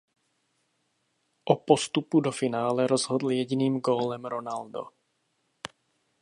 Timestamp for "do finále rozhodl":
2.21-3.31